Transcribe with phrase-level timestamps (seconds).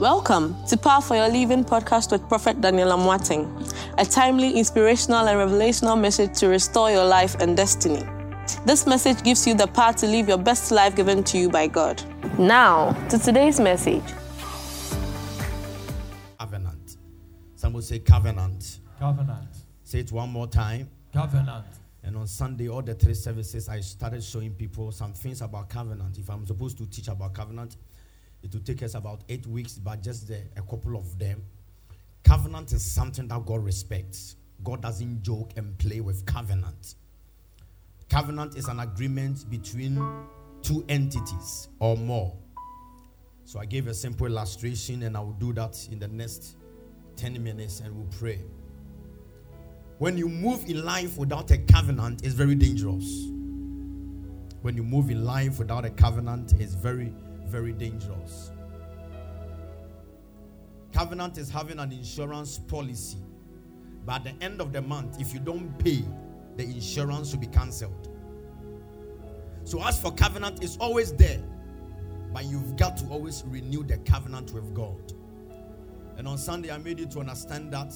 [0.00, 5.36] Welcome to Power for Your Living podcast with Prophet Daniel Amoateng, a timely, inspirational, and
[5.36, 8.02] revelational message to restore your life and destiny.
[8.64, 11.66] This message gives you the power to live your best life given to you by
[11.66, 12.02] God.
[12.38, 14.02] Now, to today's message.
[16.38, 16.96] Covenant.
[17.56, 18.78] Someone say covenant.
[18.98, 19.50] Covenant.
[19.84, 20.88] Say it one more time.
[21.12, 21.66] Covenant.
[22.02, 26.16] And on Sunday, all the three services, I started showing people some things about covenant.
[26.16, 27.76] If I'm supposed to teach about covenant,
[28.42, 31.42] it will take us about eight weeks, but just the, a couple of them.
[32.24, 34.36] Covenant is something that God respects.
[34.62, 36.94] God doesn't joke and play with covenant.
[38.08, 40.02] Covenant is an agreement between
[40.62, 42.36] two entities or more.
[43.44, 46.56] So I gave a simple illustration, and I will do that in the next
[47.20, 48.40] 10 minutes and we'll pray.
[49.98, 53.26] When you move in life without a covenant, it's very dangerous.
[54.62, 57.12] When you move in life without a covenant, it's very,
[57.50, 58.52] very dangerous.
[60.92, 63.18] Covenant is having an insurance policy.
[64.06, 66.04] But at the end of the month, if you don't pay,
[66.56, 68.08] the insurance will be cancelled.
[69.64, 71.42] So, as for covenant, it's always there.
[72.32, 75.12] But you've got to always renew the covenant with God.
[76.16, 77.94] And on Sunday, I made you to understand that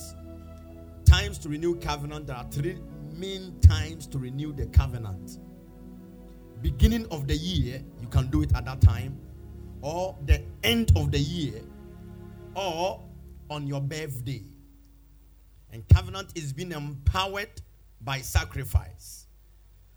[1.05, 2.79] times to renew covenant, there are three
[3.13, 5.39] main times to renew the covenant.
[6.63, 9.19] Beginning of the year, you can do it at that time,
[9.85, 11.61] or the end of the year,
[12.57, 13.03] or
[13.51, 14.43] on your birthday.
[15.71, 17.61] And covenant is being empowered
[18.01, 19.27] by sacrifice.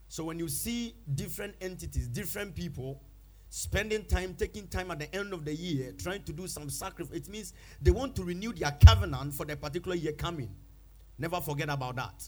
[0.09, 3.01] So when you see different entities, different people
[3.49, 7.15] spending time, taking time at the end of the year, trying to do some sacrifice,
[7.15, 10.53] it means they want to renew their covenant for the particular year coming.
[11.17, 12.27] Never forget about that.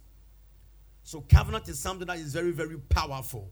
[1.03, 3.51] So, covenant is something that is very, very powerful.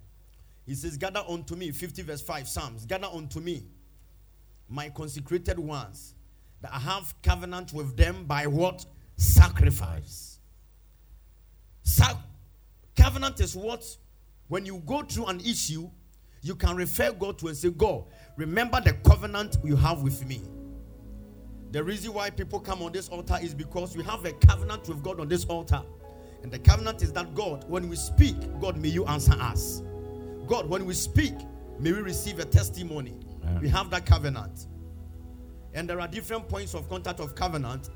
[0.65, 3.63] He says, Gather unto me, 50 verse 5, Psalms, gather unto me,
[4.69, 6.13] my consecrated ones,
[6.61, 8.85] that I have covenant with them by what?
[9.15, 10.39] Sacrifice.
[11.83, 12.17] Sa-
[12.95, 13.85] covenant is what?
[14.47, 15.89] When you go through an issue,
[16.41, 18.05] you can refer God to and say, God,
[18.35, 20.41] remember the covenant you have with me.
[21.71, 25.03] The reason why people come on this altar is because we have a covenant with
[25.03, 25.81] God on this altar.
[26.43, 29.81] And the covenant is that God, when we speak, God, may you answer us.
[30.45, 31.33] God, when we speak,
[31.79, 33.19] may we receive a testimony.
[33.61, 34.67] We have that covenant.
[35.73, 37.89] And there are different points of contact of covenant.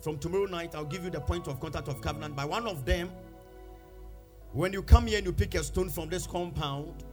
[0.00, 2.36] From tomorrow night, I'll give you the point of contact of covenant.
[2.36, 3.10] By one of them,
[4.52, 7.04] when you come here and you pick a stone from this compound,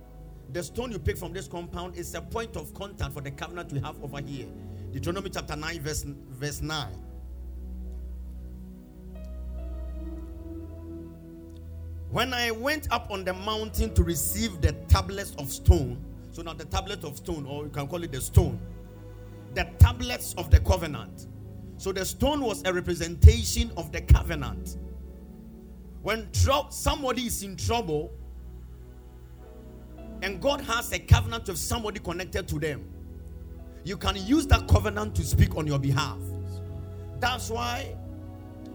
[0.51, 3.71] the stone you pick from this compound is a point of contact for the covenant
[3.71, 4.47] we have over here.
[4.91, 6.87] Deuteronomy chapter 9, verse, verse 9.
[12.09, 16.53] When I went up on the mountain to receive the tablets of stone, so now
[16.53, 18.59] the tablet of stone, or you can call it the stone,
[19.53, 21.27] the tablets of the covenant.
[21.77, 24.77] So the stone was a representation of the covenant.
[26.01, 28.11] When tro- somebody is in trouble
[30.21, 32.87] and God has a covenant with somebody connected to them,
[33.83, 36.19] you can use that covenant to speak on your behalf.
[37.19, 37.95] That's why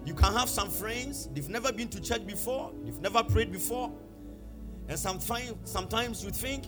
[0.05, 3.91] you can have some friends, they've never been to church before, they've never prayed before,
[4.89, 6.67] and sometimes, sometimes you think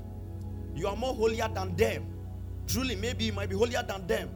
[0.74, 2.06] you are more holier than them.
[2.66, 4.30] Truly, maybe you might be holier than them.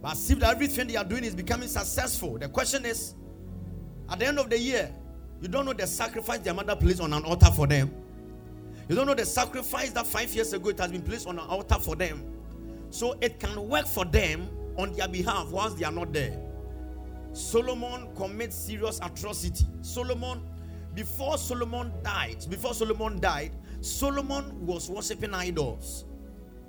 [0.00, 2.38] But see that everything they are doing is becoming successful.
[2.38, 3.14] The question is,
[4.08, 4.90] at the end of the year,
[5.40, 7.90] you don't know the sacrifice their mother placed on an altar for them.
[8.88, 11.46] You don't know the sacrifice that five years ago it has been placed on an
[11.46, 12.22] altar for them.
[12.90, 16.38] So it can work for them on their behalf whilst they are not there.
[17.32, 19.66] Solomon commits serious atrocity.
[19.80, 20.42] Solomon,
[20.94, 23.52] before Solomon died, before Solomon died,
[23.84, 26.06] Solomon was worshiping idols.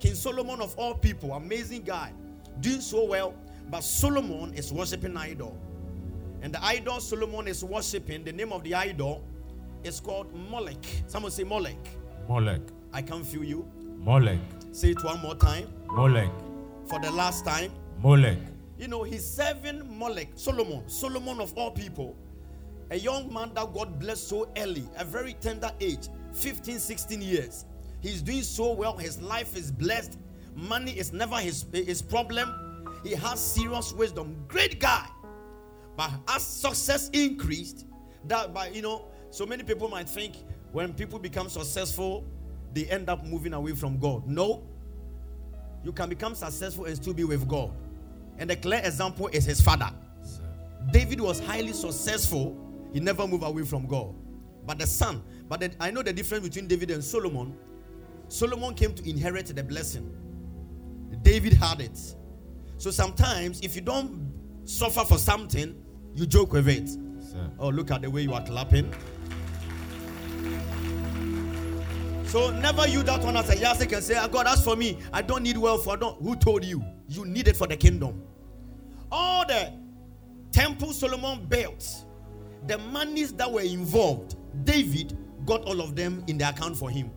[0.01, 2.11] King Solomon of all people, amazing guy,
[2.59, 3.33] doing so well,
[3.69, 5.57] but Solomon is worshiping idol.
[6.41, 9.23] And the idol Solomon is worshiping, the name of the idol
[9.85, 10.85] is called Molech.
[11.07, 11.77] Someone say Molech.
[12.27, 12.61] Molech.
[12.91, 13.65] I can feel you.
[13.97, 14.39] Molech.
[14.73, 15.69] Say it one more time.
[15.87, 16.29] Molech.
[16.85, 17.71] For the last time.
[18.03, 18.37] Molech.
[18.77, 22.17] You know, he's serving Molech, Solomon, Solomon of all people.
[22.91, 27.65] A young man that God blessed so early, a very tender age, 15, 16 years.
[28.01, 28.97] He's doing so well.
[28.97, 30.17] His life is blessed.
[30.55, 32.85] Money is never his, his problem.
[33.03, 34.35] He has serious wisdom.
[34.47, 35.07] Great guy.
[35.95, 37.85] But as success increased,
[38.25, 40.35] that by you know, so many people might think
[40.71, 42.25] when people become successful,
[42.73, 44.27] they end up moving away from God.
[44.27, 44.63] No.
[45.83, 47.71] You can become successful and still be with God.
[48.37, 49.89] And the clear example is his father.
[50.91, 52.57] David was highly successful.
[52.91, 54.13] He never moved away from God.
[54.65, 57.55] But the son, but the, I know the difference between David and Solomon.
[58.27, 60.11] Solomon came to inherit the blessing.
[61.21, 61.97] David had it.
[62.77, 64.31] So sometimes, if you don't
[64.65, 65.75] suffer for something,
[66.13, 66.89] you joke with it.
[67.21, 67.49] Sir.
[67.59, 68.93] Oh, look at the way you are clapping.
[72.25, 74.99] So never you that one as a yasik and say, ah, God, that's for me.
[75.13, 75.87] I don't need wealth.
[75.87, 76.21] I don't.
[76.21, 76.83] Who told you?
[77.07, 78.23] You need it for the kingdom.
[79.11, 79.71] All the
[80.51, 82.05] temple Solomon built,
[82.67, 87.11] the monies that were involved, David got all of them in the account for him.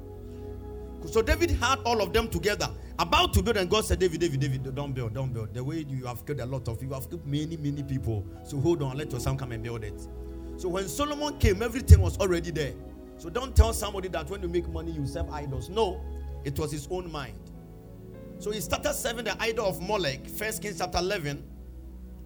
[1.07, 4.41] So David had all of them together, about to build, and God said, David, David,
[4.41, 5.55] David, don't build, don't build.
[5.55, 8.27] The way you have killed a lot of you have killed many, many people.
[8.45, 10.01] So hold on, let your son come and build it.
[10.57, 12.75] So when Solomon came, everything was already there.
[13.17, 15.69] So don't tell somebody that when you make money, you serve idols.
[15.69, 16.01] No,
[16.45, 17.39] it was his own mind.
[18.41, 21.43] So he started serving the idol of Molech, First Kings chapter 11,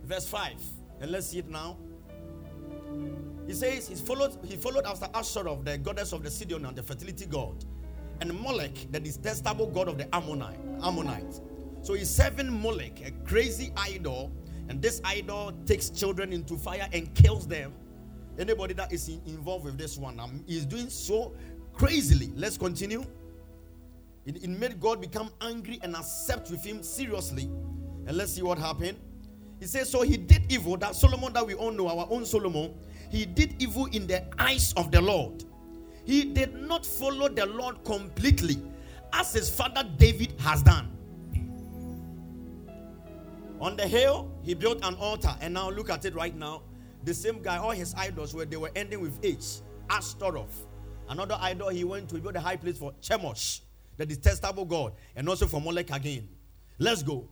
[0.05, 0.55] verse 5.
[1.01, 1.79] And let's see it now.
[3.47, 6.83] He says he followed, he followed after Ashtoreth, the goddess of the Sidon and the
[6.83, 7.65] fertility god
[8.23, 11.41] and Molech, the detestable god of the Ammonite, Ammonites.
[11.83, 14.31] So he's serving Molech, a crazy idol,
[14.69, 17.73] and this idol takes children into fire and kills them.
[18.39, 21.35] Anybody that is in, involved with this one um, is doing so
[21.73, 22.33] crazily.
[22.37, 23.05] Let's continue.
[24.25, 27.51] It, it made God become angry and accept with him seriously.
[28.07, 28.99] And let's see what happened.
[29.59, 30.77] He says, So he did evil.
[30.77, 32.73] That Solomon that we all know, our own Solomon,
[33.13, 35.45] he did evil in the eyes of the Lord
[36.05, 38.61] he did not follow the Lord completely
[39.13, 40.89] as his father David has done.
[43.61, 46.63] On the hill, he built an altar, and now look at it right now.
[47.05, 50.67] The same guy, all his idols were they were ending with H, Ashtaroth.
[51.09, 53.61] Another idol he went to build a high place for Chemosh,
[53.97, 56.29] the detestable god, and also for Molech again.
[56.79, 57.29] Let's go.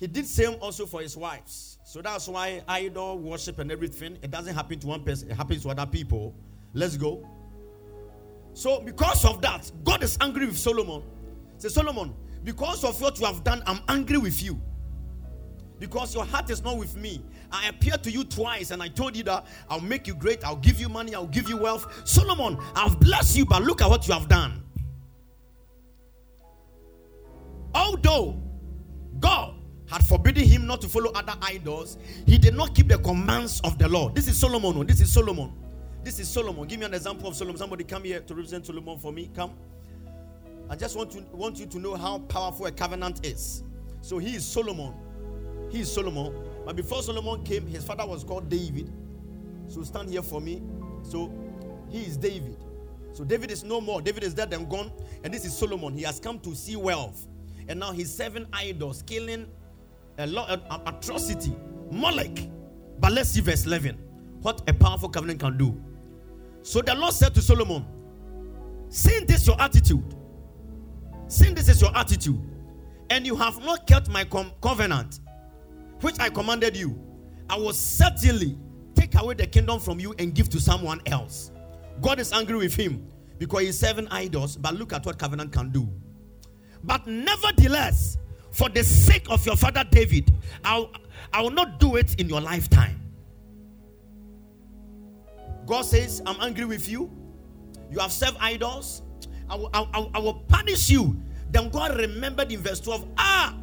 [0.00, 1.78] He did same also for his wives.
[1.84, 5.62] So that's why idol worship and everything, it doesn't happen to one person, it happens
[5.64, 6.34] to other people.
[6.72, 7.28] Let's go.
[8.54, 11.02] So, because of that, God is angry with Solomon.
[11.58, 14.60] Say, Solomon, because of what you have done, I'm angry with you.
[15.78, 17.22] Because your heart is not with me.
[17.52, 20.56] I appeared to you twice and I told you that I'll make you great, I'll
[20.56, 22.08] give you money, I'll give you wealth.
[22.08, 24.62] Solomon, I've blessed you, but look at what you have done.
[27.74, 28.40] Although
[29.18, 29.59] God
[29.90, 33.76] had forbidden him not to follow other idols, he did not keep the commands of
[33.76, 34.14] the Lord.
[34.14, 34.74] This is Solomon.
[34.76, 35.52] Oh, this is Solomon.
[36.04, 36.66] This is Solomon.
[36.68, 37.58] Give me an example of Solomon.
[37.58, 39.30] Somebody come here to represent Solomon for me.
[39.34, 39.52] Come.
[40.70, 43.64] I just want to want you to know how powerful a covenant is.
[44.00, 44.94] So he is Solomon.
[45.70, 46.34] He is Solomon.
[46.64, 48.92] But before Solomon came, his father was called David.
[49.66, 50.62] So stand here for me.
[51.02, 51.32] So
[51.88, 52.56] he is David.
[53.12, 54.00] So David is no more.
[54.00, 54.92] David is dead and gone.
[55.24, 55.94] And this is Solomon.
[55.94, 57.26] He has come to see wealth.
[57.68, 59.46] And now he's serving idols, killing
[60.20, 61.54] a lot of atrocity.
[61.90, 62.48] Molech.
[63.00, 63.98] But let's see verse 11.
[64.42, 65.82] What a powerful covenant can do.
[66.62, 67.86] So the Lord said to Solomon,
[68.88, 70.14] Seeing this your attitude,
[71.28, 72.40] seeing this is your attitude,
[73.08, 75.20] and you have not kept my com- covenant,
[76.00, 76.98] which I commanded you,
[77.48, 78.58] I will certainly
[78.94, 81.52] take away the kingdom from you and give to someone else.
[82.00, 83.06] God is angry with him
[83.38, 85.88] because he's serving idols, but look at what covenant can do.
[86.82, 88.18] But nevertheless,
[88.52, 90.32] for the sake of your father David,
[90.64, 90.90] I'll,
[91.32, 93.00] I will not do it in your lifetime.
[95.66, 97.10] God says, I'm angry with you.
[97.90, 99.02] You have served idols.
[99.48, 101.20] I will, I, I, will punish you.
[101.50, 103.56] Then God remembered in verse 12, ah,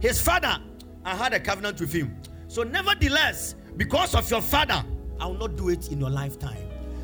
[0.00, 0.58] his father,
[1.04, 2.16] I had a covenant with him.
[2.48, 4.84] So, nevertheless, because of your father,
[5.20, 6.56] I will not do it in your lifetime.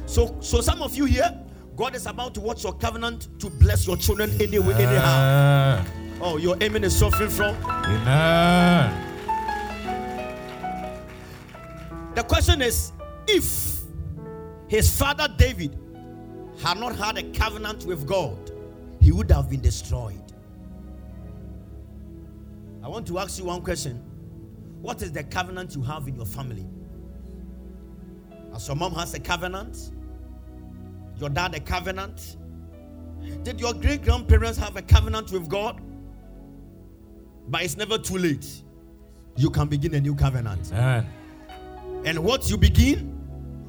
[0.06, 1.38] So, so some of you here,
[1.76, 5.84] God is about to watch your covenant to bless your children anyway, anyhow.
[6.24, 7.56] Oh, your amen is suffering from.
[7.66, 9.08] Amen.
[12.14, 12.92] The question is
[13.26, 13.80] if
[14.68, 15.76] his father David
[16.62, 18.52] had not had a covenant with God,
[19.00, 20.22] he would have been destroyed.
[22.84, 23.96] I want to ask you one question
[24.80, 26.66] What is the covenant you have in your family?
[28.54, 29.90] As your mom has a covenant,
[31.16, 32.36] your dad a covenant.
[33.42, 35.80] Did your great grandparents have a covenant with God?
[37.48, 38.46] But it's never too late.
[39.36, 40.70] You can begin a new covenant.
[40.72, 41.06] Amen.
[42.04, 43.22] And what you begin,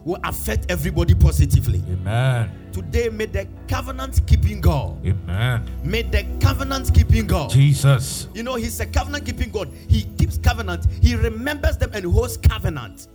[0.04, 1.82] will affect everybody positively.
[1.90, 2.70] Amen.
[2.72, 5.06] Today, may the covenant keeping God.
[5.06, 5.70] Amen.
[5.84, 7.50] May the covenant keeping God.
[7.50, 8.28] Jesus.
[8.34, 9.72] You know, He's a covenant keeping God.
[9.88, 13.08] He keeps covenant, He remembers them and holds covenant.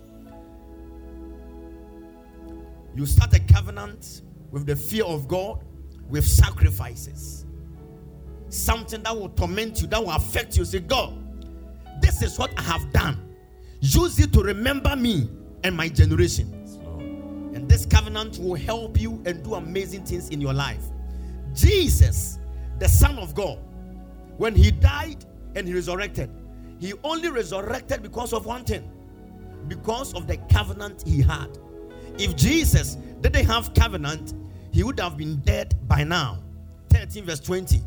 [2.94, 5.64] You start a covenant with the fear of God,
[6.08, 7.44] with sacrifices.
[8.50, 10.64] Something that will torment you, that will affect you.
[10.64, 11.14] Say, God,
[12.00, 13.34] this is what I have done.
[13.80, 15.28] Use it to remember me
[15.64, 16.52] and my generation.
[17.54, 20.84] And this covenant will help you and do amazing things in your life.
[21.54, 22.38] Jesus,
[22.78, 23.58] the Son of God,
[24.36, 25.24] when he died,
[25.54, 26.30] and he resurrected.
[26.78, 28.88] He only resurrected because of one thing
[29.66, 31.58] because of the covenant he had.
[32.16, 34.34] If Jesus didn't have covenant,
[34.72, 36.38] he would have been dead by now.
[36.90, 37.82] 13 verse 20.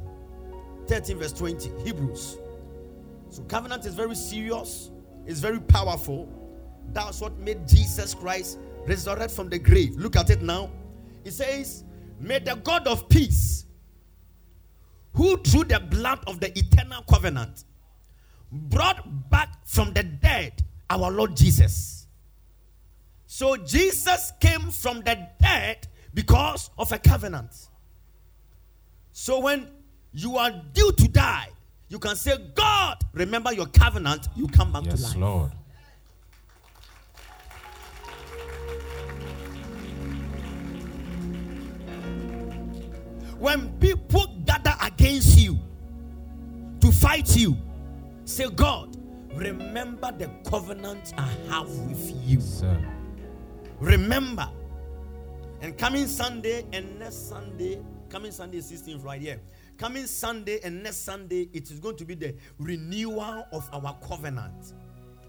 [0.91, 1.71] 13 verse 20.
[1.85, 2.37] Hebrews.
[3.29, 4.91] So covenant is very serious,
[5.25, 6.27] it's very powerful.
[6.91, 9.95] That's what made Jesus Christ resurrect from the grave.
[9.95, 10.69] Look at it now.
[11.23, 11.85] It says,
[12.19, 13.67] May the God of peace,
[15.13, 17.63] who through the blood of the eternal covenant
[18.51, 22.07] brought back from the dead our Lord Jesus.
[23.27, 27.69] So Jesus came from the dead because of a covenant.
[29.13, 29.69] So when
[30.13, 31.47] you are due to die,
[31.87, 35.17] you can say, God, remember your covenant, you come back yes, to life.
[35.17, 35.51] Lord.
[43.39, 45.59] When people gather against you
[46.79, 47.57] to fight you,
[48.25, 48.95] say, God,
[49.33, 52.39] remember the covenant I have with you.
[52.39, 52.77] Sir.
[53.79, 54.47] Remember.
[55.61, 59.39] And coming Sunday and next Sunday, coming Sunday 16th right here.
[59.81, 64.73] Coming Sunday and next Sunday, it is going to be the renewal of our covenant.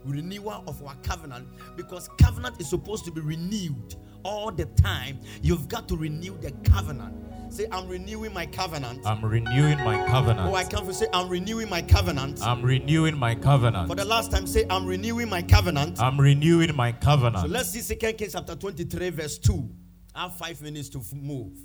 [0.05, 1.49] Renewal of our covenant.
[1.75, 3.95] Because covenant is supposed to be renewed
[4.25, 5.19] all the time.
[5.41, 7.15] You've got to renew the covenant.
[7.51, 9.07] Say, I'm renewing my covenant.
[9.07, 10.51] I'm renewing my covenant.
[10.51, 12.43] Oh, I can't say, I'm renewing my covenant.
[12.43, 13.89] I'm renewing my covenant.
[13.89, 15.99] For the last time, say, I'm renewing my covenant.
[15.99, 17.47] I'm renewing my covenant.
[17.47, 19.67] So let's see Second Kings chapter 23, verse 2.
[20.15, 21.57] I have five minutes to move.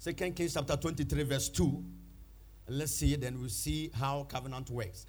[0.00, 1.84] Second Kings chapter 23, verse 2.
[2.68, 5.04] And let's see, then we'll see how covenant works.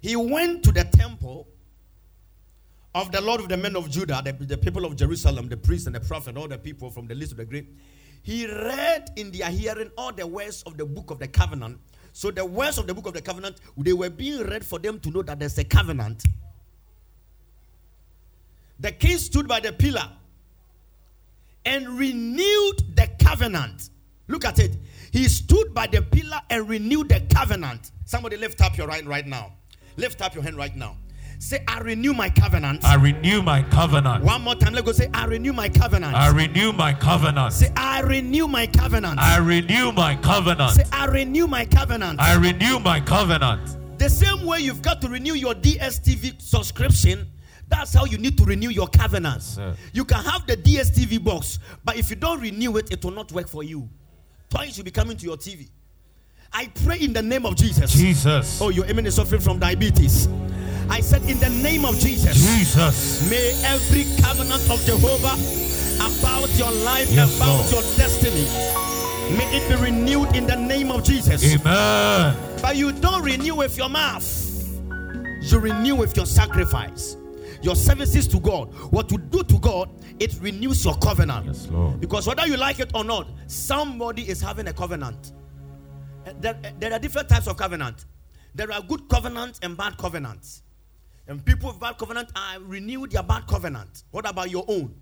[0.00, 1.46] He went to the temple
[2.94, 5.88] of the Lord of the men of Judah, the, the people of Jerusalem, the priest
[5.88, 7.68] and the prophet, all the people from the list of the great.
[8.22, 11.78] He read in their hearing all the words of the book of the covenant.
[12.14, 15.00] So the words of the book of the covenant, they were being read for them
[15.00, 16.24] to know that there's a covenant.
[18.78, 20.10] The king stood by the pillar
[21.66, 23.90] and renewed the covenant.
[24.30, 24.76] Look at it.
[25.10, 27.90] He stood by the pillar and renewed the covenant.
[28.04, 29.52] Somebody lift up your right right now.
[29.96, 30.96] Lift up your hand right now.
[31.40, 32.84] Say, I renew my covenant.
[32.84, 34.22] I renew my covenant.
[34.22, 34.74] One more time.
[34.74, 36.14] Let's go say, I renew my covenant.
[36.14, 37.54] I renew my covenant.
[37.54, 39.18] say, I renew my covenant.
[39.18, 40.72] I renew my covenant.
[40.76, 42.20] say, I renew my covenant.
[42.20, 43.98] I renew my covenant.
[43.98, 47.26] the same way you've got to renew your DSTV subscription,
[47.68, 49.42] that's how you need to renew your covenant.
[49.42, 49.74] sir.
[49.92, 53.32] You can have the DSTV box, but if you don't renew it, it will not
[53.32, 53.88] work for you.
[54.50, 55.68] Toys will be coming to your TV.
[56.52, 57.92] I pray in the name of Jesus.
[57.92, 58.60] Jesus.
[58.60, 60.28] Oh, your amen is suffering from diabetes.
[60.88, 63.30] I said, in the name of Jesus, Jesus.
[63.30, 65.36] may every covenant of Jehovah
[65.96, 67.70] about your life, Yes, about Lord.
[67.70, 68.42] your destiny,
[69.36, 71.44] may it be renewed in the name of Jesus.
[71.44, 72.36] Amen.
[72.60, 74.26] But you don't renew with your mouth,
[75.42, 77.16] you renew with your sacrifice,
[77.62, 78.72] your services to God.
[78.90, 81.46] What you do to God, it renews your covenant.
[81.46, 82.00] Yes, Lord.
[82.00, 85.32] Because whether you like it or not, somebody is having a covenant.
[86.26, 88.04] Uh, There, uh, there are different types of covenant.
[88.54, 90.62] There are good covenants and bad covenants.
[91.28, 94.04] And people with bad covenant are renew their bad covenant.
[94.10, 94.94] What about your own?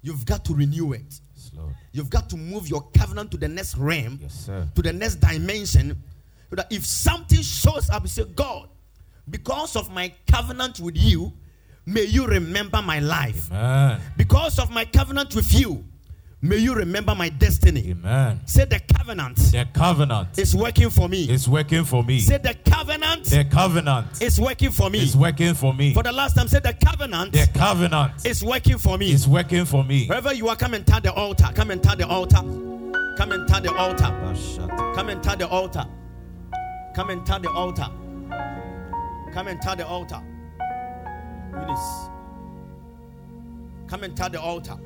[0.00, 1.20] You've got to renew it.
[1.34, 1.50] Yes.
[1.92, 4.66] You've got to move your covenant to the next realm Yes, sir.
[4.74, 6.00] to the next dimension.
[6.50, 8.68] So that if something shows up, you say, God,
[9.28, 11.32] because of my covenant with you,
[11.88, 13.50] may you remember my life.
[13.50, 14.00] Amen.
[14.16, 15.84] Because of my covenant with you,
[16.42, 17.90] may you remember my destiny.
[17.90, 18.40] Amen.
[18.46, 21.24] Say the covenant The covenant is working for me.
[21.30, 22.20] is working for me.
[22.20, 24.98] Say the covenant The covenant is working for me.
[25.00, 25.94] is working for me.
[25.94, 29.10] For the last time, say the covenant The covenant is working for me.
[29.12, 30.06] is working for me.
[30.06, 31.48] Wherever you are, come and tap the altar.
[31.54, 32.42] Come and tap the altar.
[33.16, 34.12] Come and tap the altar.
[34.94, 35.84] Come and tap the altar.
[36.94, 37.88] Come and tap the altar.
[39.32, 40.20] Come and tap the altar.
[41.60, 42.08] Eunice.
[43.86, 44.76] Come and tap the altar.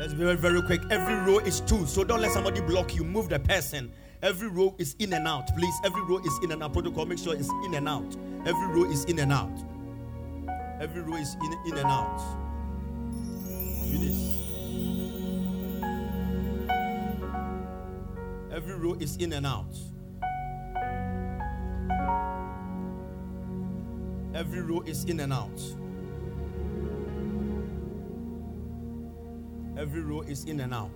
[0.00, 0.80] Let's be very, very quick.
[0.88, 3.04] Every row is two, so don't let somebody block you.
[3.04, 3.92] Move the person.
[4.22, 5.74] Every row is in and out, please.
[5.84, 6.72] Every row is in and out.
[6.72, 8.16] Protocol, make sure it's in and out.
[8.46, 9.52] Every row is in and out.
[10.80, 12.18] Every row is in, in and out.
[13.84, 14.38] Finish.
[18.50, 19.76] Every row is in and out.
[24.34, 25.60] Every row is in and out.
[29.80, 30.90] Every row is in and out.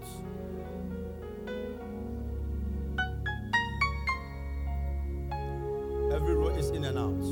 [6.13, 7.25] Every row is in and out.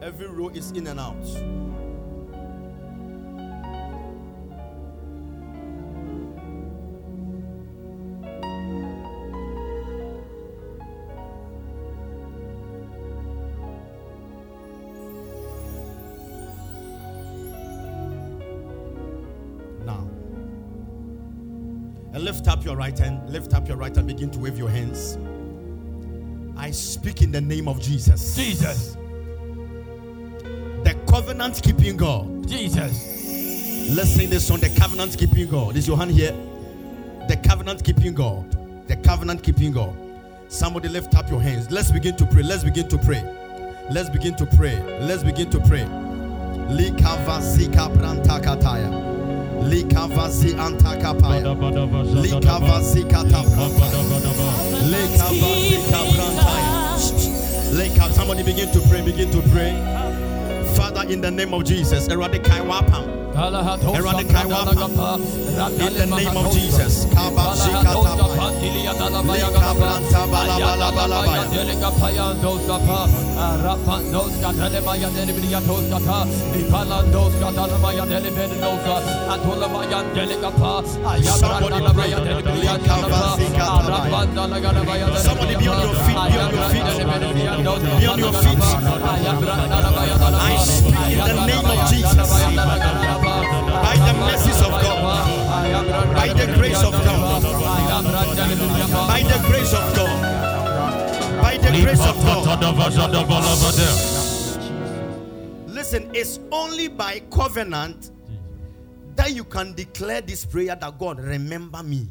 [0.00, 1.26] Every row is in and out.
[22.12, 23.28] And lift up your right hand.
[23.30, 24.06] Lift up your right hand.
[24.06, 25.18] Begin to wave your hands.
[26.56, 28.36] I speak in the name of Jesus.
[28.36, 28.96] Jesus.
[30.84, 32.46] The covenant keeping God.
[32.48, 33.20] Jesus.
[33.90, 35.76] Let's sing this song, The Covenant Keeping God.
[35.76, 36.30] Is your hand here?
[37.26, 38.48] The Covenant Keeping God.
[38.86, 39.96] The Covenant Keeping God.
[40.48, 41.72] Somebody lift up your hands.
[41.72, 42.44] Let's begin to pray.
[42.44, 43.20] Let's begin to pray.
[43.90, 44.80] Let's begin to pray.
[45.00, 45.84] Let's begin to pray.
[49.68, 51.42] Likavasi antakapaya.
[52.22, 53.68] Likavasi katapaya.
[54.90, 56.70] Likavasi kabrantaya.
[57.72, 59.02] Leka- Somebody begin to pray.
[59.02, 59.72] Begin to pray.
[60.74, 63.19] Father, in the name of Jesus, eradicate wapam.
[65.80, 67.04] In the name of Jesus.
[67.06, 68.50] Kabashi katapaya.
[69.38, 71.42] Likabranta balabalabaya.
[84.20, 86.84] Somebody be on your feet, be on your feet.
[88.00, 88.58] Be on your feet.
[99.40, 101.42] The grace of God.
[101.42, 102.46] By the grace of God.
[105.66, 108.10] Listen, it's only by covenant
[109.16, 112.08] that you can declare this prayer that God remember me.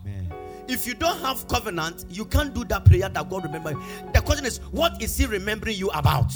[0.00, 0.32] Amen.
[0.68, 3.72] If you don't have covenant, you can't do that prayer that God remember.
[3.72, 3.82] you.
[4.12, 6.32] The question is, what is He remembering you about?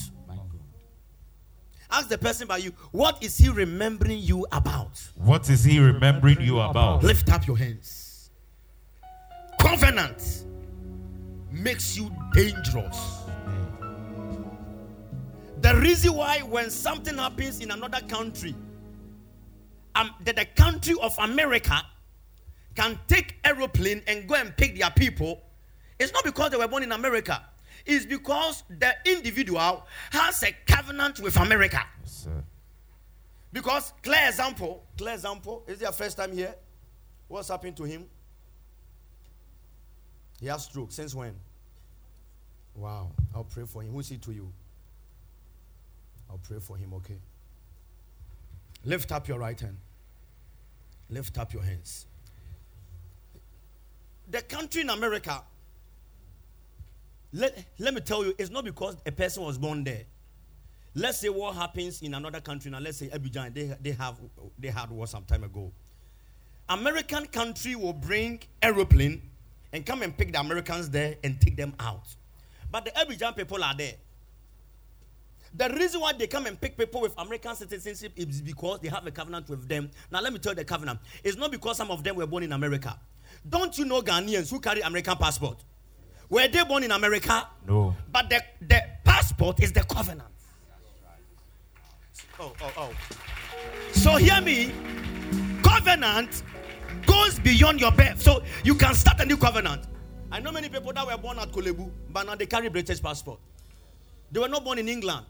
[1.88, 4.98] Ask the person by you, what is He remembering you about?
[5.16, 7.04] What is he remembering you about?
[7.04, 8.05] Lift up your hands.
[9.66, 10.44] Covenant
[11.50, 13.24] makes you dangerous.
[15.60, 18.54] The reason why, when something happens in another country,
[19.96, 21.82] um, that the country of America
[22.76, 25.42] can take aeroplane and go and pick their people,
[25.98, 27.42] it's not because they were born in America.
[27.84, 31.82] It's because the individual has a covenant with America.
[32.04, 32.28] Yes.
[33.52, 36.54] Because clear example, clear example, is your first time here?
[37.26, 38.06] What's happened to him?
[40.40, 40.92] He has stroke.
[40.92, 41.34] Since when?
[42.74, 43.10] Wow.
[43.34, 43.92] I'll pray for him.
[43.92, 44.52] Who's he to you?
[46.30, 47.18] I'll pray for him, okay?
[48.84, 49.76] Lift up your right hand.
[51.08, 52.06] Lift up your hands.
[54.28, 55.42] The country in America,
[57.32, 60.02] let, let me tell you, it's not because a person was born there.
[60.94, 62.78] Let's say what happens in another country now.
[62.80, 64.16] Let's say Abidjan, they, they have
[64.58, 65.70] they had war some time ago.
[66.68, 69.20] American country will bring aeroplane
[69.72, 72.06] and come and pick the Americans there and take them out.
[72.70, 73.94] But the Abidjan people are there.
[75.54, 79.06] The reason why they come and pick people with American citizenship is because they have
[79.06, 79.90] a covenant with them.
[80.10, 81.00] Now, let me tell you the covenant.
[81.24, 82.98] It's not because some of them were born in America.
[83.48, 85.64] Don't you know Ghanaians who carry American passport?
[86.28, 87.46] Were they born in America?
[87.66, 87.94] No.
[88.10, 90.28] But the, the passport is the covenant.
[92.38, 92.90] Oh, oh, oh.
[93.92, 94.72] So hear me.
[95.62, 96.42] Covenant
[97.06, 98.20] goes beyond your birth.
[98.20, 99.82] So you can start a new covenant.
[100.30, 103.00] I know many people that were born at Korle Bu, but now they carry British
[103.00, 103.38] passport.
[104.32, 105.24] They were not born in England.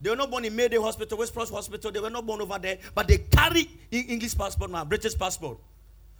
[0.00, 1.90] They were not born in Mayday Hospital, Whipps Cross Hospital.
[1.90, 5.58] They were not born over there, but they carry English passport now, British passport.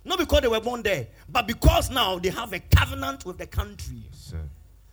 [0.04, 3.46] Not because they were born there, but because now they have a covenant with the
[3.46, 4.04] country.
[4.12, 4.40] Sir.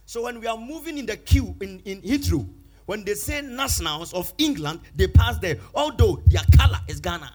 [0.06, 2.47] So when we are moving in the queue in, in Heathrow,
[2.86, 7.32] when they say nationals of England, they pass there, although their color is Ghana.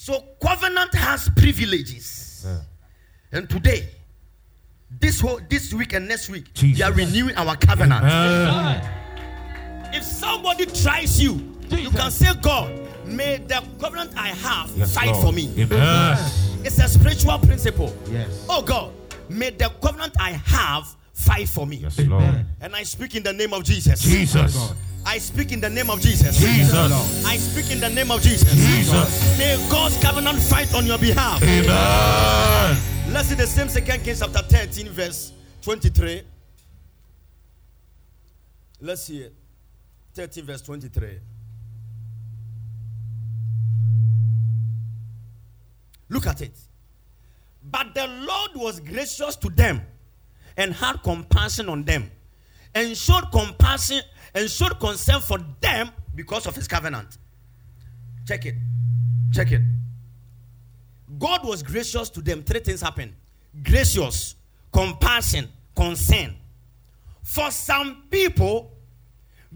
[0.00, 2.06] So covenant has privileges.
[2.06, 2.62] Sir.
[3.32, 3.86] And today,
[4.98, 6.78] this whole this week and next week, Jesus.
[6.78, 8.02] they are renewing our covenant.
[8.02, 9.92] Amen.
[9.92, 12.72] If somebody tries you, you can say, God,
[13.04, 15.22] may the covenant I have Yes, fight Lord.
[15.22, 15.52] for me.
[15.58, 16.16] Amen.
[16.64, 17.94] It's a spiritual principle.
[18.10, 18.46] Yes.
[18.48, 18.94] Oh God,
[19.28, 21.76] may the covenant I have fight for me.
[21.76, 22.46] Yes, Lord.
[22.62, 24.00] And I speak in the name of Jesus.
[24.00, 24.72] Jesus.
[25.06, 26.38] I speak in the name of Jesus.
[26.38, 27.24] Jesus.
[27.26, 28.52] I speak in the name of Jesus.
[28.52, 29.38] Jesus.
[29.38, 31.42] May God's covenant fight on your behalf.
[31.42, 32.78] Amen.
[33.12, 35.32] Let's see the same second Kings chapter 13, verse
[35.62, 36.22] 23.
[38.80, 39.34] Let's see it.
[40.14, 41.18] 13, verse 23.
[46.08, 46.56] Look at it.
[47.62, 49.82] But the Lord was gracious to them
[50.56, 52.10] and had compassion on them
[52.74, 54.00] and showed compassion
[54.34, 57.18] and showed concern for them because of his covenant.
[58.26, 58.54] Check it.
[59.32, 59.62] Check it.
[61.18, 62.42] God was gracious to them.
[62.42, 63.14] Three things happened
[63.62, 64.36] gracious,
[64.72, 66.36] compassion, concern.
[67.22, 68.72] For some people,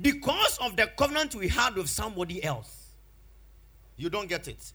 [0.00, 2.92] because of the covenant we had with somebody else,
[3.96, 4.72] you don't get it.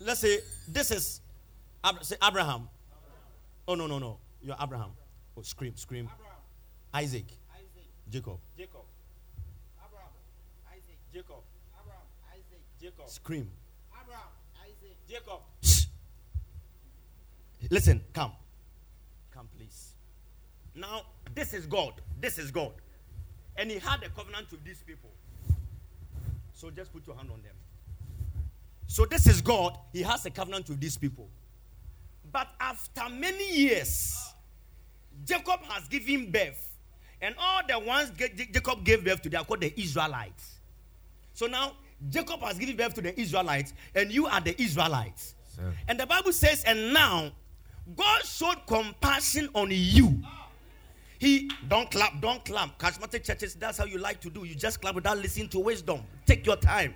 [0.00, 1.20] Let's say this is
[2.02, 2.68] say Abraham.
[3.66, 4.90] Oh no no no, you're Abraham.
[5.36, 6.08] Oh, scream scream.
[6.94, 7.26] Isaac,
[8.08, 8.38] Jacob.
[8.56, 8.84] Jacob.
[9.84, 10.12] Abraham.
[10.70, 10.96] Isaac.
[11.12, 11.42] Jacob.
[11.80, 12.06] Abraham.
[12.32, 12.60] Isaac.
[12.80, 13.08] Jacob.
[13.08, 13.50] Scream.
[14.00, 14.28] Abraham.
[14.62, 14.96] Isaac.
[15.08, 15.40] Jacob.
[15.60, 15.86] Shh.
[17.70, 18.30] Listen, come.
[19.32, 19.94] Come, please.
[20.76, 21.02] Now,
[21.34, 21.94] this is God.
[22.20, 22.72] This is God.
[23.56, 25.10] And He had a covenant with these people.
[26.52, 27.56] So just put your hand on them.
[28.86, 29.76] So this is God.
[29.92, 31.28] He has a covenant with these people.
[32.30, 34.16] But after many years,
[35.24, 36.73] Jacob has given birth.
[37.24, 40.58] And all the ones Ja- Ja- Jacob gave birth to, they are called the Israelites.
[41.32, 41.72] So now,
[42.10, 45.34] Jacob has given birth to the Israelites, and you are the Israelites.
[45.88, 47.30] And the Bible says, and now
[47.96, 50.22] God showed compassion on you.
[51.18, 52.78] He don't clap, don't clap.
[52.78, 54.44] Charismatic churches, that's how you like to do.
[54.44, 56.02] You just clap without listening to wisdom.
[56.26, 56.94] Take your time.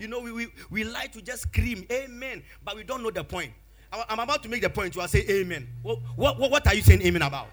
[0.00, 3.22] You know, we, we, we like to just scream, Amen, but we don't know the
[3.22, 3.52] point.
[3.92, 4.94] I'm about to make the point.
[4.96, 5.68] You are saying Amen.
[5.82, 7.48] What, what, what are you saying Amen about?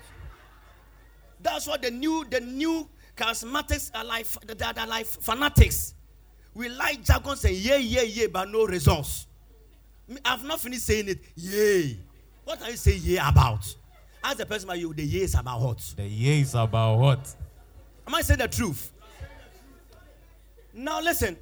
[1.40, 4.28] That's what the new the new charismatics are like.
[4.46, 5.94] They are like fanatics.
[6.54, 9.28] We like jargon saying yeah yeah yeah, but no results.
[10.26, 11.20] I've not finished saying it.
[11.36, 12.00] Yay.
[12.44, 13.76] What are you saying yeah about?
[14.24, 14.94] Ask the person about you.
[14.94, 15.94] The yeah is about what?
[15.96, 17.36] The years about what?
[18.08, 18.92] Am I saying the truth?
[20.74, 21.38] Now listen.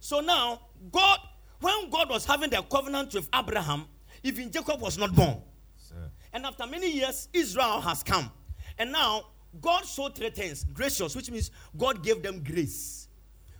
[0.00, 1.18] So now God,
[1.60, 3.86] when God was having the covenant with Abraham,
[4.22, 5.36] even Jacob was not born.
[5.76, 6.10] Sir.
[6.32, 8.30] And after many years, Israel has come.
[8.78, 9.26] And now,
[9.60, 13.08] God showed three things gracious, which means God gave them grace,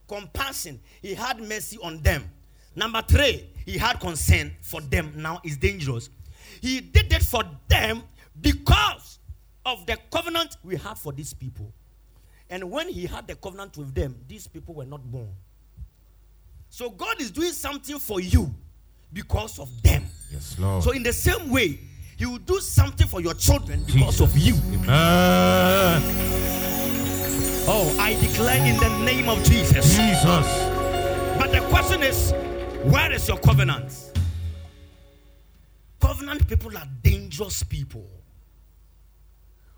[0.07, 2.31] compassion, He had mercy on them.
[2.77, 5.12] Number three, He had concern for them.
[5.16, 6.11] Now it's dangerous.
[6.61, 8.03] He did it for them
[8.40, 9.18] because
[9.66, 11.73] of the covenant we had for these people.
[12.49, 15.31] And when He had the covenant with them, these people were not born.
[16.68, 18.55] So God is doing something for you
[19.12, 20.05] because of them.
[20.33, 20.85] Yes, Lord.
[20.85, 21.81] So, in the same way,
[22.20, 24.54] He will do something for your children because of you.
[24.54, 26.02] Amen.
[27.66, 29.96] Oh, I declare in the name of Jesus.
[29.96, 30.46] Jesus.
[31.38, 32.33] But the question is,
[32.92, 34.12] where is your covenant?
[35.98, 38.06] Covenant people are dangerous people.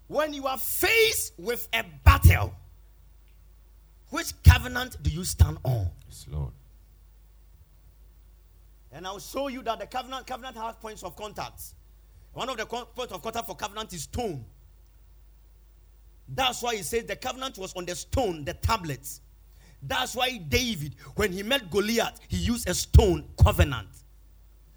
[0.08, 2.52] When you are faced with a battle,
[4.10, 5.88] which covenant do you stand on?
[6.08, 6.50] Yes, Lord.
[8.90, 11.74] And I'll show you that the covenant covenant has points of contact.
[12.32, 14.44] One of the points of contact for covenant is stone.
[16.28, 19.20] That's why he says the covenant was on the stone, the tablets.
[19.82, 23.88] That's why David, when he met Goliath, he used a stone covenant.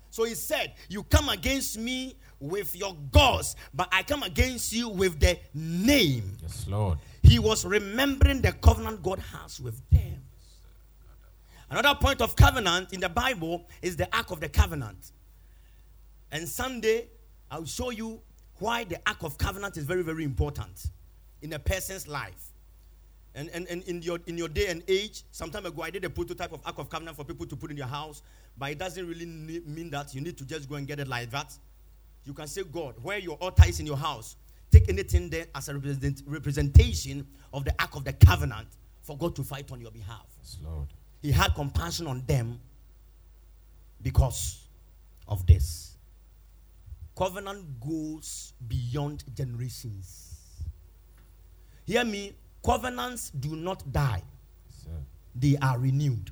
[0.09, 4.89] So he said, You come against me with your gods, but I come against you
[4.89, 6.37] with the name.
[6.41, 6.97] Yes, Lord.
[7.21, 10.21] He was remembering the covenant God has with them.
[11.69, 15.11] Another point of covenant in the Bible is the Ark of the Covenant.
[16.31, 17.07] And Sunday,
[17.51, 18.21] I'll show you
[18.59, 20.87] why the Ark of Covenant is very, very important
[21.41, 22.51] in a person's life.
[23.35, 26.05] And, and, and in, your, in your day and age, some time ago, I did
[26.05, 28.21] a prototype of Ark of Covenant for people to put in your house,
[28.57, 31.29] but it doesn't really mean that you need to just go and get it like
[31.31, 31.53] that.
[32.23, 34.37] You can say, God, where your altar is in your house,
[34.71, 38.67] take anything there as a represent, representation of the Ark of the Covenant
[39.01, 40.25] for God to fight on your behalf.
[40.39, 40.87] Yes, Lord.
[41.21, 42.59] He had compassion on them
[44.01, 44.63] because
[45.27, 45.94] of this.
[47.15, 50.33] Covenant goes beyond generations.
[51.85, 54.21] Hear me, covenants do not die,
[54.67, 54.87] Yes,
[55.35, 56.31] they are renewed.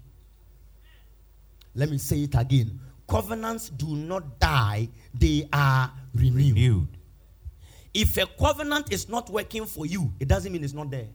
[1.76, 2.80] Let me say it again.
[3.08, 6.56] Covenants do not die, they are renewed.
[6.56, 6.88] Renewed.
[7.94, 11.08] If a covenant is not working for you, it doesn't mean it's not there.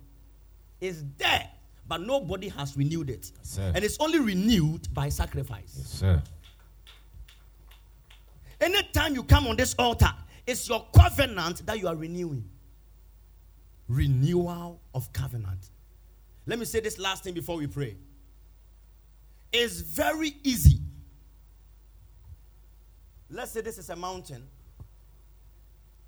[0.80, 1.48] It's there,
[1.88, 3.32] but nobody has renewed it.
[3.42, 3.72] sir.
[3.74, 5.74] And it's only renewed by sacrifice.
[5.76, 6.22] Yes, sir.
[8.60, 10.12] Anytime you come on this altar,
[10.46, 12.48] it's your covenant that you are renewing.
[13.88, 15.70] renewal of covenant.
[16.46, 17.96] Let me say this last thing before we pray.
[19.52, 20.80] It's very easy.
[23.30, 24.46] Let's say this is a mountain.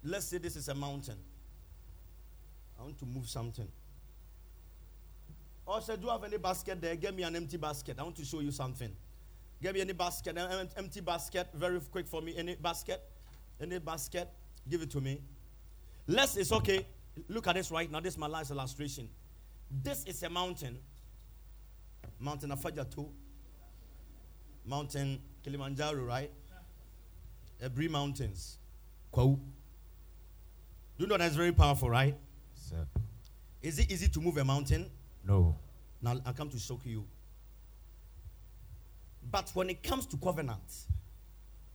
[0.05, 1.17] Let's say this is a mountain.
[2.79, 3.69] I want to move something.
[5.67, 6.97] Oh, also, do you have any basket there?
[6.97, 7.97] Get me an empty basket.
[7.99, 8.91] I want to show you something.
[9.63, 12.35] Get me any basket, an empty basket, very quick for me.
[12.37, 13.03] Any basket?
[13.61, 14.29] Any basket?
[14.69, 15.21] Give it to me.
[16.07, 16.87] Let's, it's okay.
[17.29, 18.01] Look at this right now.
[18.01, 19.09] This is my last illustration.
[19.71, 20.79] This is a mountain.
[22.19, 23.09] Mountain Afadjato.
[24.65, 26.31] Mountain Kilimanjaro, right?
[27.63, 28.57] Ebri Mountains.
[29.13, 29.37] Kwahu.
[29.37, 32.15] Do you know that's very powerful, right?
[32.55, 32.87] Sir.
[33.63, 34.91] Is it easy to move a mountain?
[35.27, 35.57] No.
[36.01, 37.05] Now I come to shock you.
[39.31, 40.87] But when it comes to covenant,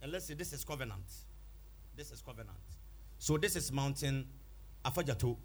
[0.01, 1.03] and let's say this is covenant,
[1.95, 2.57] this is covenant.
[3.19, 4.27] So this is mountain
[4.83, 5.37] Afadjato,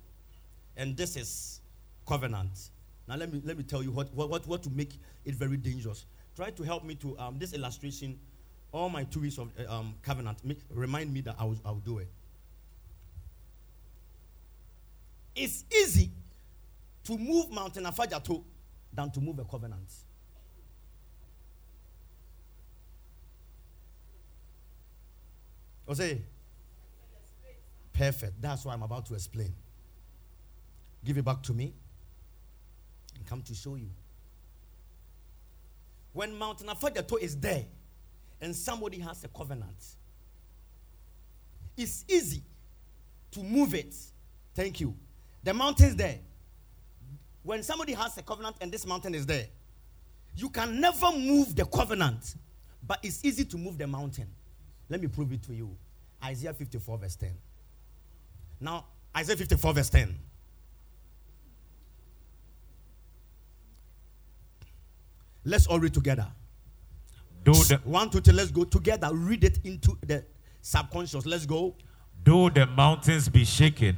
[0.77, 1.61] and this is
[2.07, 2.71] covenant.
[3.07, 6.07] Now let me let me tell you what what what, to make it very dangerous.
[6.37, 8.19] Try to help me to um, this illustration.
[8.73, 11.71] All my two weeks of uh, um, covenant make, remind me that I will, I
[11.71, 12.09] will do it.
[15.35, 16.11] It's easy
[17.05, 18.45] to move Mountain Afadjato
[18.93, 19.91] than to move a covenant.
[25.91, 26.23] Jose.
[27.93, 28.41] Perfect.
[28.41, 29.53] That's what I'm about to explain.
[31.05, 31.75] Give it back to me
[33.17, 33.91] and come to show you.
[36.13, 37.65] When Mountain Afadjato is there
[38.41, 39.97] and somebody has a covenant,
[41.77, 42.45] it's easy
[43.33, 43.93] to move it.
[44.55, 44.95] Thank you.
[45.43, 46.21] The mountain's there
[47.43, 49.49] when somebody has a covenant and this mountain is there,
[50.37, 52.37] you can never move the covenant,
[52.87, 54.29] but it's easy to move the mountain.
[54.91, 55.75] Let me prove it to you.
[56.23, 57.31] Isaiah 54, verse 10.
[58.61, 58.85] Now,
[59.17, 60.19] Isaiah 54, verse 10.
[65.45, 66.27] Let's all read together.
[67.45, 69.09] Though the, One, two, three, let's go together.
[69.15, 70.25] Read it into the
[70.61, 71.25] subconscious.
[71.25, 71.75] Let's go.
[72.23, 73.97] Do the mountains be shaken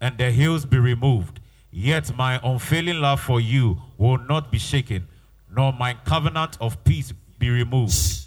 [0.00, 1.40] and the hills be removed,
[1.72, 5.08] yet my unfailing love for you will not be shaken,
[5.50, 8.23] nor my covenant of peace be removed.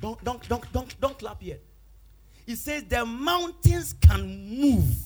[0.00, 1.60] Don't, don't, don't, don't, don't clap yet.
[2.46, 4.96] He says the mountains can move,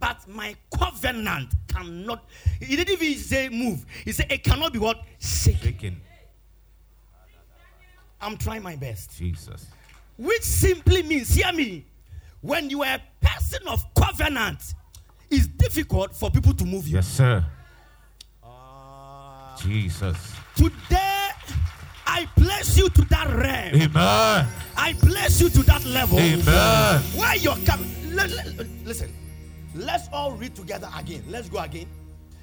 [0.00, 2.24] but my covenant cannot.
[2.60, 3.84] He didn't even say move.
[4.04, 5.02] He said it cannot be what?
[5.18, 6.00] Shaken.
[8.20, 9.18] I'm trying my best.
[9.18, 9.66] Jesus.
[10.16, 11.84] Which simply means, hear me,
[12.40, 14.74] when you are a person of covenant,
[15.28, 16.96] it's difficult for people to move you.
[16.96, 17.44] Yes, sir.
[18.44, 19.56] Ah.
[19.60, 20.16] Jesus.
[20.54, 21.11] Today,
[22.12, 23.74] I place you to that realm.
[23.74, 24.46] Amen.
[24.76, 26.18] I place you to that level.
[26.18, 27.00] Amen.
[27.16, 27.90] Where you're coming.
[28.84, 29.10] Listen,
[29.74, 31.24] let's all read together again.
[31.30, 31.86] Let's go again.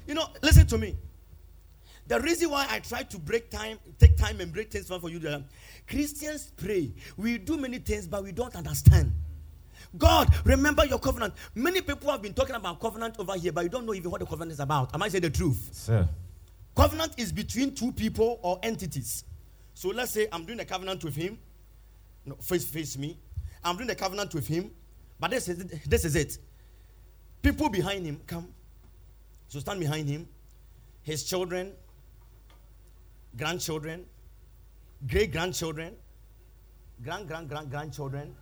[0.08, 0.96] You know, listen to me.
[2.08, 5.08] The reason why I try to break time, take time and break things down for
[5.08, 5.44] you, that um,
[5.86, 6.92] Christians pray.
[7.16, 9.12] We do many things, but we don't understand.
[9.96, 11.34] God, remember your covenant.
[11.54, 14.18] Many people have been talking about covenant over here, but you don't know even what
[14.18, 14.92] the covenant is about.
[14.92, 15.68] Am I saying the truth?
[15.70, 16.08] Sir.
[16.74, 19.22] Covenant is between two people or entities.
[19.80, 21.38] So let's say I'm doing a covenant with him.
[22.26, 23.18] No, face face me.
[23.64, 24.72] I'm doing a covenant with him,
[25.18, 26.36] but this is this is it.
[27.40, 28.48] People behind him come.
[29.48, 30.28] So stand behind him.
[31.02, 31.72] His children,
[33.38, 34.04] grandchildren,
[35.08, 35.96] great grandchildren,
[37.02, 38.36] grand grand grand grandchildren.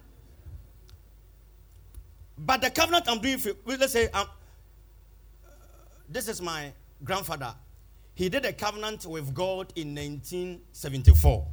[2.36, 4.26] But the covenant I'm doing, for, let's say, um,
[6.08, 6.72] this is my
[7.04, 7.54] grandfather.
[8.18, 11.46] He did a covenant with God in 1974.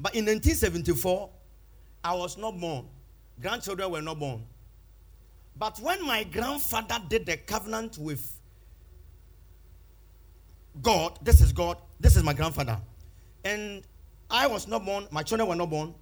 [0.00, 1.30] But in 1974,
[2.02, 2.88] I was not born.
[3.40, 4.42] Grandchildren were not born.
[5.56, 8.36] But when my grandfather did the covenant with
[10.82, 12.80] God, this is God, this is my grandfather.
[13.44, 13.84] And
[14.28, 15.94] I was not born, my children were not born.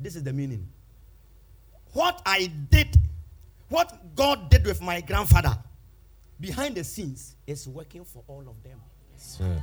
[0.00, 0.66] This is the meaning.
[1.92, 2.96] What I did,
[3.68, 5.56] what God did with my grandfather
[6.40, 8.80] behind the scenes is working for all of them.
[9.16, 9.62] Sir.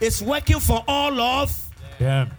[0.00, 1.70] It's working for all of.
[1.98, 2.30] Damn.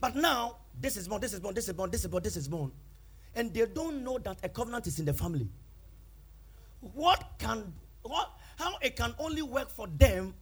[0.00, 2.36] But now, this is born, this is born, this is born, this is born, this
[2.36, 2.72] is born.
[3.34, 5.48] And they don't know that a covenant is in the family.
[6.80, 7.72] What can,
[8.02, 10.34] what, how it can only work for them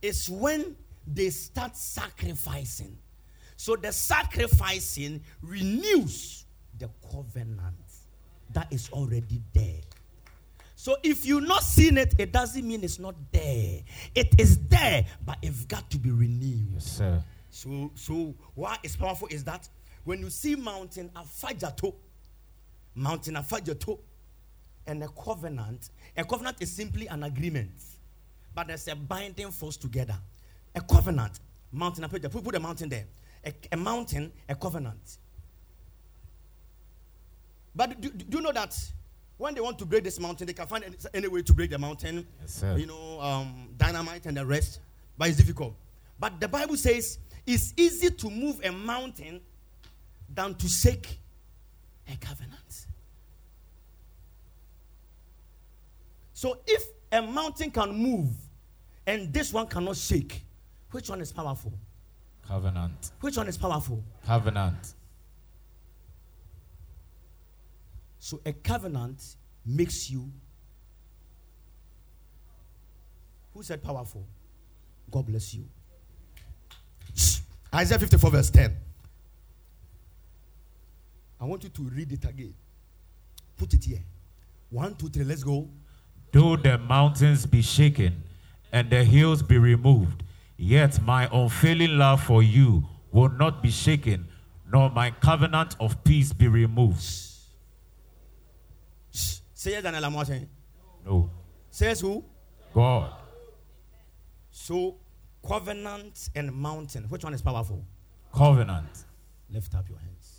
[0.00, 2.96] is when they start sacrificing.
[3.56, 6.44] So the sacrificing renews
[6.78, 7.76] the covenant
[8.52, 9.80] that is already there.
[10.84, 13.80] So if you're not seeing it, it doesn't mean it's not there.
[14.14, 16.72] It is there, but it's got to be renewed.
[16.74, 17.24] Yes, sir.
[17.48, 19.66] So, so why it's powerful is that
[20.04, 21.94] When you see mountain Afadjato,
[22.94, 23.98] mountain Afadjato,
[24.86, 27.72] and a covenant, a covenant is simply an agreement,
[28.54, 30.18] but there's a binding force together.
[30.74, 31.40] A covenant,
[31.72, 33.06] mountain Afadjato, put, put a mountain there.
[33.46, 35.16] A, a mountain, a covenant.
[37.74, 38.78] But do, do you know that
[39.36, 41.70] when they want to break this mountain, they can find any, any way to break
[41.70, 42.26] the mountain?
[42.40, 42.76] Yes, sir.
[42.76, 44.80] You know, um, dynamite and the rest,
[45.18, 45.74] but it's difficult.
[46.18, 49.40] But the Bible says it's easy to move a mountain
[50.32, 51.18] than to shake
[52.12, 52.86] a covenant.
[56.32, 58.30] So if a mountain can move
[59.06, 60.44] and this one cannot shake,
[60.90, 61.72] which one is powerful?
[62.46, 63.12] Covenant.
[63.20, 64.02] Which one is powerful?
[64.26, 64.94] Covenant.
[68.24, 69.22] So a covenant
[69.66, 70.32] makes you.
[73.52, 74.24] Who said powerful?
[75.10, 75.66] God bless you.
[77.74, 78.74] Isaiah 54, verse 10.
[81.38, 82.54] I want you to read it again.
[83.58, 84.02] Put it here.
[84.70, 85.68] One, two, three, let's go.
[86.32, 88.22] Though the mountains be shaken
[88.72, 90.22] and the hills be removed,
[90.56, 94.28] yet my unfailing love for you will not be shaken,
[94.72, 97.33] nor my covenant of peace be removed.
[99.64, 99.68] Shh.
[99.68, 100.46] Say yes, Daniel Amoateng.
[101.06, 101.30] No.
[101.70, 102.22] Says who?
[102.74, 103.14] God.
[104.50, 104.96] So,
[105.46, 107.04] covenant and mountain.
[107.04, 107.82] Which one is powerful?
[108.32, 109.04] Covenant.
[109.50, 110.32] Lift up your hands.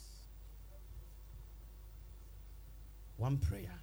[3.18, 3.74] One prayer.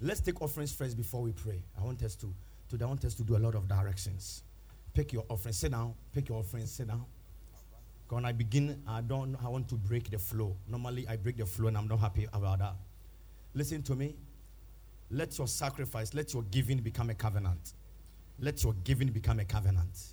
[0.00, 1.62] Let's take offerings first before we pray.
[1.80, 2.34] I want us to,
[2.68, 4.42] to I want us to do a lot of directions.
[4.92, 5.54] Pick your offering.
[5.54, 5.94] Sit down.
[6.12, 6.66] Pick your offering.
[6.66, 7.06] Sit down.
[8.10, 9.36] When I begin, I don't.
[9.42, 10.54] I want to break the flow.
[10.68, 12.74] Normally, I break the flow, and I'm not happy about that.
[13.56, 14.14] Listen to me.
[15.10, 17.72] Let your sacrifice, let your giving become a covenant.
[18.38, 20.12] Let your giving become a covenant.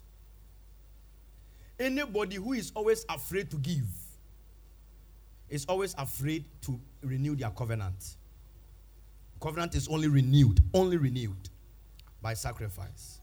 [1.77, 3.86] Anybody who is always afraid to give
[5.49, 8.15] is always afraid to renew their covenant.
[9.41, 11.49] Covenant is only renewed, only renewed
[12.21, 13.19] by sacrifice.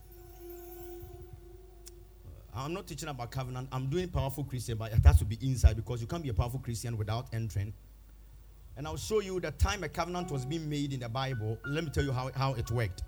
[2.54, 3.68] Uh, I'm not teaching about covenant.
[3.72, 6.35] I'm doing powerful Christian, but it has to be inside because you can't be a
[6.35, 7.72] powerful Christian without entering.
[8.80, 11.58] And I'll show you the time a covenant was being made in the Bible.
[11.66, 13.02] Let me tell you how, how it worked.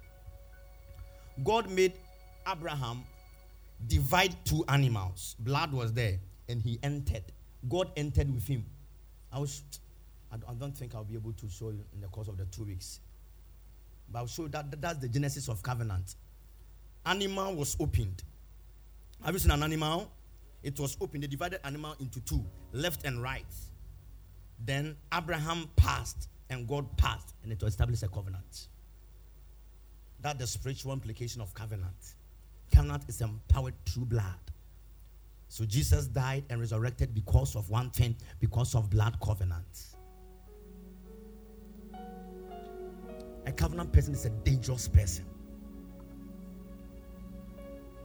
[1.43, 1.95] God made
[2.47, 3.05] Abraham
[3.87, 5.35] divide two animals.
[5.39, 6.19] Blood was there,
[6.51, 7.23] and he entered.
[7.71, 8.67] God entered with him.
[9.33, 9.63] I was,
[10.31, 12.65] I don't- think I'll be able to show you in the course of the two
[12.65, 13.01] weeks.
[14.11, 16.17] But I'll show you that that's the genesis of covenant.
[17.07, 18.23] Animal was opened.
[19.25, 20.13] Have you seen an animal?
[20.63, 21.23] It was opened.
[21.23, 23.47] They divided animal into two, left and right.
[24.65, 28.69] Then Abraham passed and God passed, and it was established a covenant.
[30.21, 32.15] That's the spiritual implication of covenant.
[32.71, 34.25] Covenant is empowered through blood.
[35.49, 39.97] So Jesus died and resurrected because of one thing, because of blood covenant.
[43.47, 45.25] A covenant person is a dangerous person.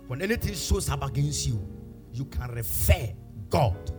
[0.07, 1.65] When anything shows up against you,
[2.13, 3.09] you can refer
[3.49, 3.91] God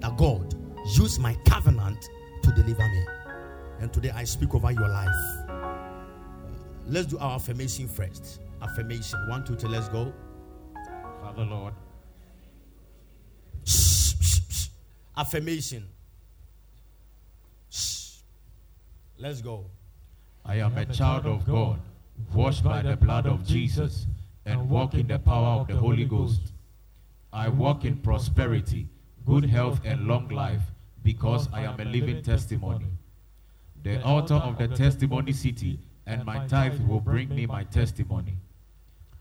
[0.00, 2.08] that God use my covenant
[2.42, 3.04] to deliver me.
[3.80, 5.14] And today I speak over your life.
[6.86, 8.40] Let's do our affirmation first.
[8.62, 9.18] Affirmation.
[9.28, 10.12] One, two, three, let's go.
[11.22, 11.72] Father Lord,
[13.64, 14.68] Shh, shh, shh.
[15.16, 15.88] Affirmation.
[17.70, 18.18] Shh.
[19.18, 19.64] Let's go.
[20.44, 21.80] I am a child of God,
[22.34, 24.06] washed by the blood of Jesus,
[24.44, 26.52] and walk in the power of the Holy Ghost.
[27.32, 28.86] I walk in prosperity,
[29.24, 30.60] good health, and long life
[31.04, 32.86] because I am a living testimony.
[33.82, 38.34] The altar of the testimony city and my tithe will bring me my testimony.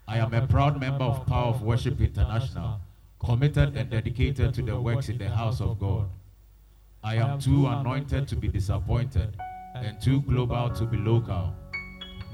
[0.07, 2.79] I am a proud member of Power of Worship International,
[3.19, 6.09] committed and dedicated to the works in the house of God.
[7.03, 9.35] I am too anointed to be disappointed
[9.75, 11.53] and too global to be local.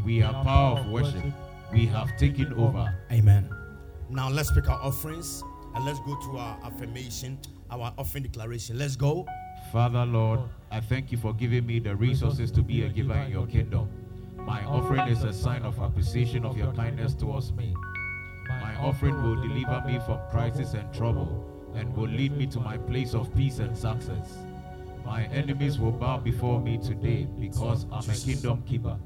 [0.05, 1.25] We are Power of Worship.
[1.71, 2.93] We have taken over.
[3.11, 3.49] Amen.
[4.09, 5.43] Now let's pick our offerings
[5.75, 7.39] and let's go to our affirmation,
[7.71, 8.77] our offering declaration.
[8.77, 9.25] Let's go.
[9.71, 10.39] Father, Lord,
[10.71, 13.89] I thank you for giving me the resources to be a giver in your kingdom.
[14.37, 17.73] My offering is a sign of appreciation of your kindness towards me.
[18.49, 21.45] My offering will deliver me from crisis and trouble
[21.75, 24.37] and will lead me to my place of peace and success.
[25.05, 28.97] My enemies will bow before me today because I'm a kingdom keeper.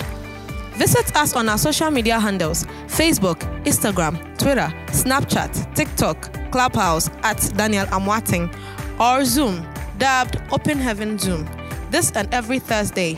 [0.74, 7.86] Visit us on our social media handles Facebook, Instagram, Twitter, Snapchat, TikTok, Clubhouse at Daniel
[7.86, 8.52] Amoateng,
[8.98, 9.66] or Zoom,
[9.98, 11.48] dubbed Open Heaven Zoom.
[11.90, 13.16] This and every Thursday,